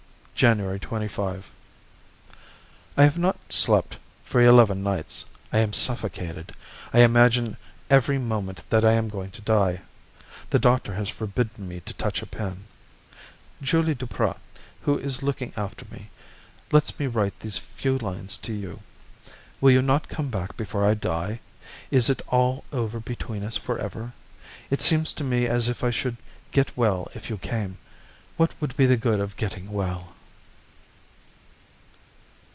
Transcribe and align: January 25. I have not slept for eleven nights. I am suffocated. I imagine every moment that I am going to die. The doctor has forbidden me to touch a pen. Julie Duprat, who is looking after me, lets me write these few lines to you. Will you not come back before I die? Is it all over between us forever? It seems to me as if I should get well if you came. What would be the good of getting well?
January 0.33 0.79
25. 0.79 1.51
I 2.97 3.03
have 3.03 3.15
not 3.15 3.37
slept 3.53 3.99
for 4.25 4.41
eleven 4.41 4.81
nights. 4.81 5.25
I 5.53 5.59
am 5.59 5.71
suffocated. 5.71 6.55
I 6.91 7.01
imagine 7.01 7.57
every 7.91 8.17
moment 8.17 8.63
that 8.71 8.83
I 8.83 8.93
am 8.93 9.07
going 9.07 9.29
to 9.31 9.41
die. 9.43 9.81
The 10.49 10.57
doctor 10.57 10.95
has 10.95 11.09
forbidden 11.09 11.67
me 11.67 11.79
to 11.81 11.93
touch 11.93 12.23
a 12.23 12.25
pen. 12.25 12.65
Julie 13.61 13.93
Duprat, 13.93 14.39
who 14.81 14.97
is 14.97 15.21
looking 15.21 15.53
after 15.55 15.85
me, 15.91 16.09
lets 16.71 16.99
me 16.99 17.05
write 17.05 17.39
these 17.41 17.59
few 17.59 17.99
lines 17.99 18.35
to 18.39 18.51
you. 18.51 18.79
Will 19.61 19.69
you 19.69 19.83
not 19.83 20.09
come 20.09 20.31
back 20.31 20.57
before 20.57 20.83
I 20.83 20.95
die? 20.95 21.39
Is 21.91 22.09
it 22.09 22.23
all 22.29 22.63
over 22.73 22.99
between 22.99 23.43
us 23.43 23.57
forever? 23.57 24.11
It 24.71 24.81
seems 24.81 25.13
to 25.13 25.23
me 25.23 25.45
as 25.45 25.69
if 25.69 25.83
I 25.83 25.91
should 25.91 26.17
get 26.51 26.75
well 26.75 27.09
if 27.13 27.29
you 27.29 27.37
came. 27.37 27.77
What 28.37 28.59
would 28.59 28.75
be 28.75 28.87
the 28.87 28.97
good 28.97 29.19
of 29.19 29.37
getting 29.37 29.71
well? 29.71 30.13